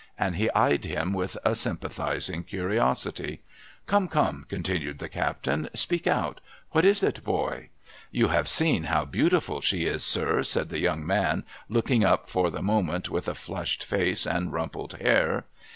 [0.17, 3.43] And he eyed him with a sympathising curiosity.'
[3.85, 6.41] Come, come!' continued the captain.' Speak out.
[6.71, 7.69] What is it, boy!''
[8.19, 12.49] You have seen how beautiful she is, sir,' said the young man, looking up for
[12.49, 15.45] the moment, with a flushed face and rumpled hair.